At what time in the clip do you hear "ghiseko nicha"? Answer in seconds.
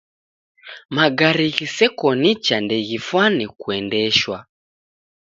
1.55-2.55